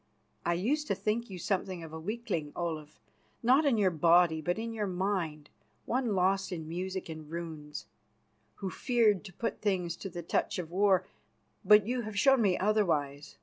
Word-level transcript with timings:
I 0.43 0.55
used 0.55 0.87
to 0.87 0.95
think 0.95 1.29
you 1.29 1.37
something 1.37 1.83
of 1.83 1.93
a 1.93 1.99
weakling, 1.99 2.53
Olaf, 2.55 2.99
not 3.43 3.65
in 3.65 3.77
your 3.77 3.91
body 3.91 4.41
but 4.41 4.57
in 4.57 4.73
your 4.73 4.87
mind, 4.87 5.51
one 5.85 6.15
lost 6.15 6.51
in 6.51 6.67
music 6.67 7.07
and 7.07 7.25
in 7.25 7.29
runes, 7.29 7.85
who 8.55 8.71
feared 8.71 9.23
to 9.25 9.31
put 9.31 9.61
things 9.61 9.95
to 9.97 10.09
the 10.09 10.23
touch 10.23 10.57
of 10.57 10.71
war; 10.71 11.05
but 11.63 11.85
you 11.85 12.01
have 12.01 12.17
shown 12.17 12.41
me 12.41 12.57
otherwise. 12.57 13.37